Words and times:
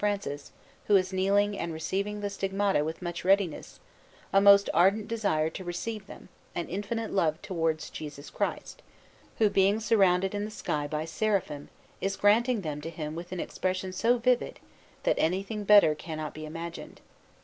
Francis, 0.01 0.51
who 0.87 0.95
is 0.95 1.13
kneeling 1.13 1.55
and 1.55 1.71
receiving 1.71 2.21
the 2.21 2.29
Stigmata 2.31 2.83
with 2.83 3.03
much 3.03 3.23
readiness, 3.23 3.79
a 4.33 4.41
most 4.41 4.67
ardent 4.73 5.07
desire 5.07 5.47
to 5.51 5.63
receive 5.63 6.07
them 6.07 6.27
and 6.55 6.67
infinite 6.71 7.11
love 7.13 7.39
towards 7.43 7.91
Jesus 7.91 8.31
Christ, 8.31 8.81
who, 9.37 9.47
being 9.47 9.79
surrounded 9.79 10.33
in 10.33 10.43
the 10.43 10.49
sky 10.49 10.87
by 10.87 11.05
seraphim, 11.05 11.69
is 12.01 12.15
granting 12.17 12.61
them 12.61 12.81
to 12.81 12.89
him 12.89 13.13
with 13.13 13.31
an 13.31 13.39
expression 13.39 13.93
so 13.93 14.17
vivid 14.17 14.59
that 15.03 15.19
anything 15.19 15.63
better 15.65 15.93
cannot 15.93 16.33
be 16.33 16.47
imagined. 16.47 16.99